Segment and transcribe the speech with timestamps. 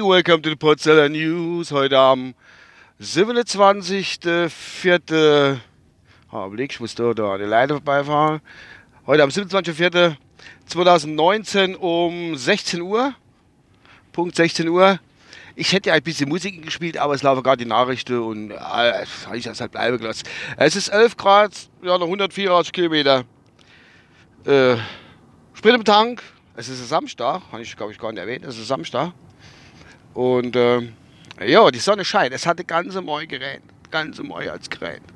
[0.00, 1.72] Welcome to the Potzeller News.
[1.72, 2.34] Heute am
[3.00, 5.58] 27.04.
[6.30, 8.40] Ah, überleg, ich muss da, da die Leiter vorbeifahren.
[9.04, 13.16] Heute am 27.04.2019 um 16 Uhr.
[14.12, 15.00] Punkt 16 Uhr.
[15.56, 19.38] Ich hätte ein bisschen Musik gespielt, aber es laufen gerade die Nachrichten und äh, habe
[19.38, 20.22] ich das halt bleiben gelassen.
[20.56, 21.50] Es ist 11 Grad,
[21.82, 23.24] ja, noch 184 Kilometer.
[24.44, 24.76] Äh,
[25.52, 26.22] Sprit im Tank,
[26.56, 29.12] es ist ein Samstag, habe ich glaube ich gar nicht erwähnt, es ist Samstag.
[30.14, 30.88] Und äh,
[31.44, 32.32] ja, die Sonne scheint.
[32.32, 33.62] Es hatte ganze Moi geregnet.
[33.90, 35.12] Ganze Moi als geregnet.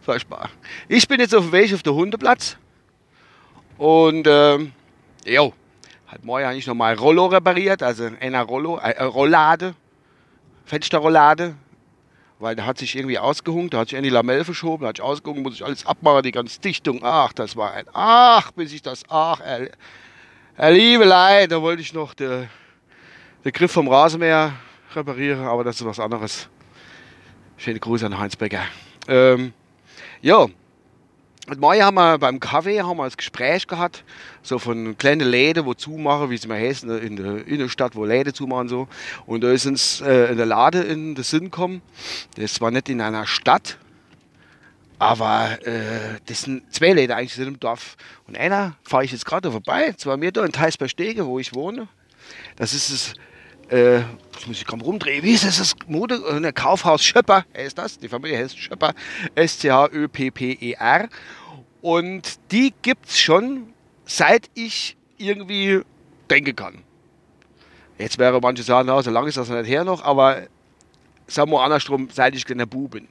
[0.00, 0.48] Furchtbar.
[0.88, 2.56] Ich bin jetzt auf dem Weg auf den Hundeplatz.
[3.76, 4.72] Und ähm,
[5.26, 5.52] jo,
[6.06, 9.74] hat Moi eigentlich nochmal Rollo repariert, also eine Rollo, äh, Rollade,
[10.64, 11.54] Fensterrollade,
[12.38, 14.96] weil der hat sich irgendwie ausgehungt, da hat sich in die Lamelle verschoben, da hat
[14.96, 17.00] sich ausgehungt, muss ich alles abmachen, die ganze Dichtung.
[17.02, 19.40] Ach, das war ein Ach, bis ich das Ach
[20.66, 22.48] liebe Leid, da wollte ich noch den
[23.44, 24.52] Griff vom Rasenmäher
[24.94, 26.48] reparieren, aber das ist was anderes.
[27.56, 28.64] Schöne Grüße an Heinz Becker.
[29.06, 29.52] Ähm,
[30.20, 30.46] ja,
[31.48, 34.04] und morgen haben wir beim Kaffee haben wir das Gespräch gehabt,
[34.42, 38.34] so von kleinen Läden, wo zumachen, wie sie mal heißen, in der Innenstadt, wo Läden
[38.34, 38.88] zumachen so.
[39.26, 41.82] Und da ist uns äh, in der Lade in den Sinn gekommen.
[42.36, 43.78] Das war nicht in einer Stadt,
[44.98, 47.96] aber äh, das sind zwei Läden eigentlich sind im Dorf.
[48.26, 51.88] Und einer fahre ich jetzt gerade vorbei, zwar mir da in Theisberg-Stege, wo ich wohne.
[52.56, 53.14] Das ist das,
[53.72, 57.64] äh, das muss ich kaum rumdrehen, wie ist das, das Mode, äh, Kaufhaus Schöpper, er
[57.64, 58.92] ist das, die Familie heißt Schöpper,
[59.34, 61.08] S-C-H-Ö-P-P-E-R.
[61.80, 63.72] Und die gibt es schon,
[64.04, 65.82] seit ich irgendwie
[66.28, 66.82] denken kann.
[67.98, 70.42] Jetzt wäre manche sagen, na, so lange ist das nicht her noch, aber
[71.28, 73.06] sagen wir andersrum, seit ich kleiner Bub bin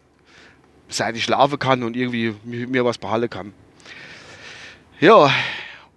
[0.89, 3.53] seit ich schlafen kann und irgendwie mir was behalten kann.
[4.99, 5.31] Ja,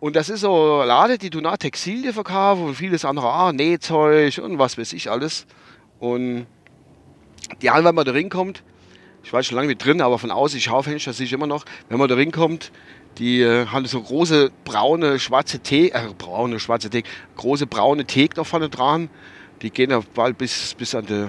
[0.00, 4.38] und das ist so Lade, die tun auch Textilien verkaufen und vieles andere, ah, Nähzeug
[4.38, 5.46] und was weiß ich alles.
[5.98, 6.46] Und
[7.62, 8.62] die haben, wenn man da reinkommt,
[9.22, 11.64] ich weiß schon lange nicht drin, aber von außen, ich Schaufenster sehe ich immer noch,
[11.88, 12.72] wenn man da reinkommt,
[13.18, 17.02] die äh, haben so große braune, schwarze Tee, äh, braune, schwarze Tee,
[17.36, 19.10] große braune Teek da vorne dran.
[19.62, 21.26] Die gehen ja bald bis, bis an die,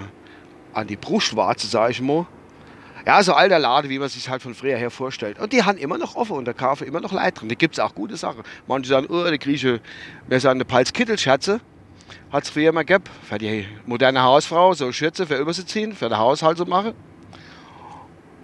[0.74, 2.26] an die Brustwarze, sage ich mal.
[3.06, 5.40] Ja, so alter Laden, wie man sich halt von früher her vorstellt.
[5.40, 7.50] Und die haben immer noch offen und da kaufen immer noch Leute drin.
[7.50, 8.44] Da gibt es auch gute Sachen.
[8.68, 9.82] Manche sagen, oh, der Grieche,
[10.28, 11.62] wir sagen, eine Palzkittelschatze.
[12.32, 13.06] Hat es früher mal gegeben.
[13.24, 16.94] Für die moderne Hausfrau, so Schürze für überzuziehen, für den Haushalt zu machen.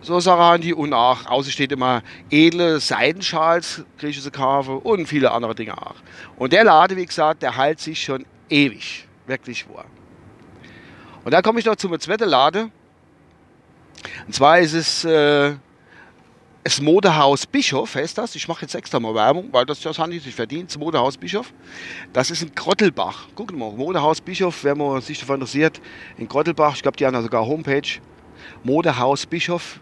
[0.01, 0.73] So Sachen haben die.
[0.73, 5.95] Und auch, außen steht immer edle Seidenschals, griechische kaufen und viele andere Dinge auch.
[6.37, 9.07] Und der Laden, wie gesagt, der hält sich schon ewig.
[9.27, 9.85] Wirklich vor.
[11.23, 12.71] Und dann komme ich noch zum zweiten Laden.
[14.25, 15.55] Und zwar ist es äh,
[16.67, 18.35] das Modehaus Bischof, heißt das.
[18.35, 20.69] Ich mache jetzt extra mal Werbung, weil das, das haben die sich verdient.
[20.69, 21.53] Das Modehaus Bischof.
[22.11, 23.27] Das ist in Grottelbach.
[23.35, 25.79] Gucken mal, Modehaus Bischof, wenn man sich dafür interessiert.
[26.17, 27.87] In Grottelbach, ich glaube, die haben da sogar Homepage.
[28.63, 29.79] Modehaus Bischof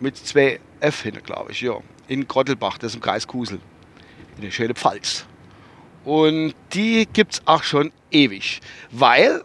[0.00, 1.60] mit zwei F hinten, glaube ich.
[1.60, 1.78] Ja.
[2.08, 3.60] In Grottelbach, das ist im Kreis Kusel.
[4.36, 5.24] In der schönen Pfalz.
[6.04, 8.60] Und die gibt es auch schon ewig.
[8.90, 9.44] Weil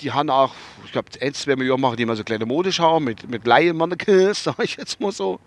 [0.00, 3.28] die haben auch, ich glaube, ein, zwei Millionen machen die immer so kleine Modeschau mit,
[3.28, 5.40] mit Laie-Mannequins, sage ich jetzt mal so.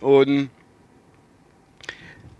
[0.00, 0.50] Und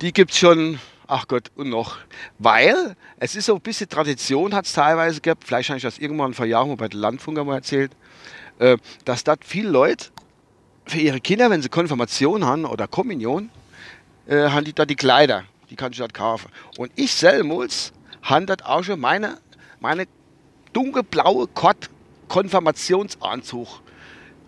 [0.01, 1.97] die gibt es schon, ach Gott, und noch.
[2.39, 5.99] Weil es ist so ein bisschen Tradition, hat es teilweise gehabt, vielleicht habe ich das
[5.99, 7.93] irgendwann vor Jahren bei den Landfunker mal erzählt,
[8.59, 10.07] äh, dass dort viele Leute
[10.87, 13.51] für ihre Kinder, wenn sie Konfirmation haben oder Kommunion,
[14.27, 16.51] äh, haben die da die Kleider, die kann ich dort kaufen.
[16.77, 17.93] Und ich selbst
[18.23, 19.39] habe dort auch schon meine,
[19.81, 20.07] meine
[20.79, 21.91] dunkelblaue Kott
[22.29, 23.81] Konfirmationsanzug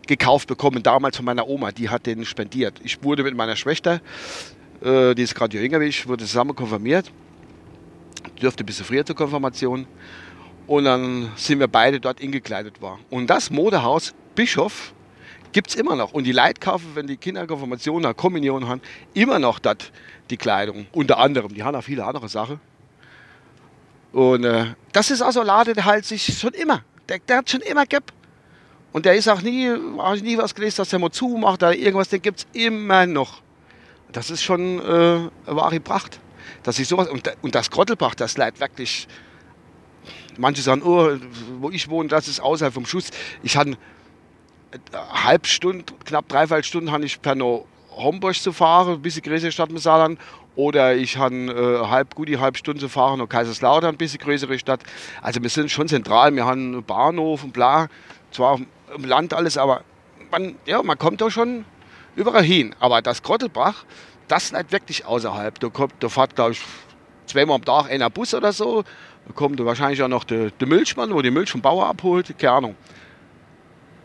[0.07, 1.73] gekauft bekommen, damals von meiner Oma.
[1.73, 2.81] Die hat den spendiert.
[2.85, 4.01] Ich wurde mit meiner Schwester,
[4.81, 7.11] äh, die ist gerade jünger wie ich, wurde zusammen konfirmiert.
[8.41, 9.87] Dürfte ein bisschen früher zur Konfirmation.
[10.69, 13.01] Und dann sind wir beide dort ingekleidet war.
[13.11, 14.93] Und das Modehaus Bischof
[15.51, 16.13] gibt es immer noch.
[16.13, 18.81] Und die Leute kaufen, wenn die Kinder Konfirmation oder Kommunion haben,
[19.15, 19.91] immer noch dort
[20.31, 20.87] die Kleidung.
[20.93, 21.53] Unter anderem.
[21.55, 22.61] Die haben auch viele andere Sachen.
[24.13, 27.51] Und äh, das ist also ein Laden, der halt sich schon immer, der, der hat
[27.51, 28.13] schon immer gehabt.
[28.93, 32.09] Und der ist auch nie, habe nie was gelesen, dass der mal zumacht oder irgendwas,
[32.09, 33.41] den gibt es immer noch.
[34.11, 36.19] Das ist schon äh, eine wahre Pracht.
[36.65, 39.07] Dass ich sowas, und, und das Grottelbach, das leidet wirklich.
[40.37, 41.17] Manche sagen, oh,
[41.61, 43.11] wo ich wohne, das ist außerhalb vom Schuss.
[43.43, 43.77] Ich hatte
[44.93, 47.37] eine halbe Stunde, knapp dreiviertel Stunden, habe ich per
[47.91, 50.19] Homburg zu fahren, ein bisschen größere Stadt mit Saarland.
[50.61, 54.21] Oder ich habe äh, halb, gut die halbe Stunde zu fahren nach Kaiserslautern, ein bisschen
[54.21, 54.83] größere Stadt.
[55.23, 57.89] Also wir sind schon zentral, wir haben einen Bahnhof und bla.
[58.31, 58.61] Zwar
[58.95, 59.85] im Land alles, aber
[60.31, 61.65] man, ja, man kommt da schon
[62.15, 62.75] überall hin.
[62.79, 63.87] Aber das Grottelbach,
[64.29, 65.59] das ist nicht wirklich außerhalb.
[65.59, 66.61] Da, kommt, da fährt, glaube ich,
[67.25, 68.83] zweimal am Tag einer Bus oder so.
[69.27, 72.53] Da kommt wahrscheinlich auch noch der, der Milchmann, wo die Milch vom Bauer abholt, keine
[72.53, 72.77] Ahnung.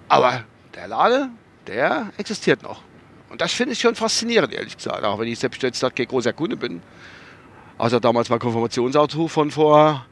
[0.08, 1.38] Aber der Laden,
[1.68, 2.82] der existiert noch.
[3.30, 5.04] Und das finde ich schon faszinierend, ehrlich gesagt.
[5.04, 6.82] Auch wenn ich selbst jetzt kein großer Kunde bin.
[7.78, 10.06] Also damals mein Konfirmationsauto von vor,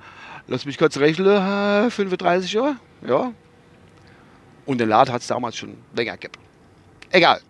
[0.48, 2.80] lass mich kurz rechnen, 35 Jahren.
[3.08, 3.32] Ja.
[4.66, 6.34] Und den Laden hat es damals schon länger gegeben.
[7.12, 7.42] Egal.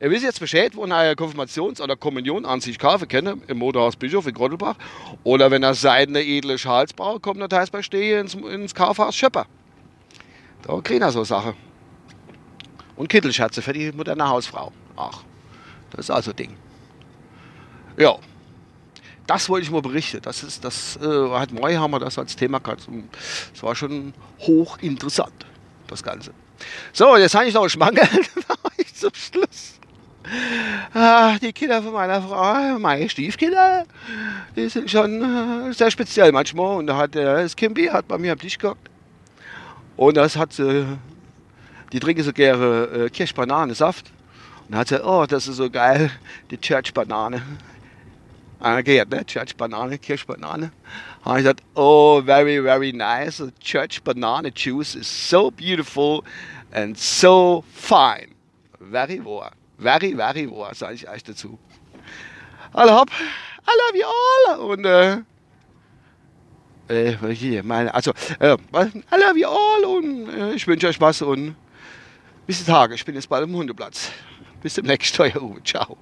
[0.00, 3.96] Ihr wisst jetzt Bescheid, wo ihr Konfirmations- oder Kommunion an sich kaufen könnt, im Motorhaus
[3.96, 4.76] Bischof in Grottelbach.
[5.24, 9.16] Oder wenn er seidene edle Schals braucht, kommt er teils bei Stehe ins, ins Kaufhaus
[9.16, 9.46] Schöpper.
[10.62, 11.54] Da kriegen er so Sachen.
[12.98, 14.72] Und Kittelschatze für die moderne Hausfrau.
[14.96, 15.22] Ach,
[15.90, 16.56] das ist also Ding.
[17.96, 18.16] Ja,
[19.28, 20.20] das wollte ich mal berichten.
[20.20, 22.88] Das ist, das äh, hat Neuhammer das als Thema gehabt.
[23.54, 25.46] Es war schon hochinteressant,
[25.86, 26.32] das Ganze.
[26.92, 28.08] So, jetzt habe ich noch einen Schmangel
[28.94, 29.74] zum Schluss.
[30.92, 33.86] Ah, die Kinder von meiner Frau, meine Stiefkinder,
[34.56, 36.78] die sind schon äh, sehr speziell manchmal.
[36.78, 38.90] Und da hat äh, das Kimby hat bei mir am Tisch geguckt.
[39.96, 40.84] Und das hat, äh,
[41.92, 44.10] die trinken so gerne äh, Kirschbananensaft.
[44.66, 46.10] Und dann hat sie, oh, das ist so geil,
[46.50, 47.42] die Church-Banane.
[48.60, 49.24] Ah, geht, ne?
[49.24, 50.72] Church Banane, Kirschbanane.
[51.24, 53.36] Habe ich gesagt, oh, very, very nice.
[53.36, 56.24] The Church Banana juice is so beautiful
[56.72, 58.34] and so fine.
[58.80, 59.52] Very wahr.
[59.78, 61.56] Very, very wahr, sage ich euch dazu.
[62.74, 63.10] Hallo hopp,
[63.64, 64.70] I love you all.
[64.70, 65.18] Und, äh,
[66.88, 71.22] äh, hier, meine, also, äh, I love you all und äh, ich wünsche euch was
[71.22, 71.54] und
[72.48, 72.94] bis Tage.
[72.94, 74.10] Ich bin jetzt bald im Hundeplatz.
[74.62, 75.32] Bis zum nächsten Mal.
[75.64, 75.98] Ciao.